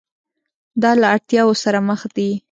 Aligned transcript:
دا 0.81 0.91
له 1.01 1.07
اړتیاوو 1.13 1.59
سره 1.63 1.79
مخ 1.89 2.01
دي. 2.15 2.29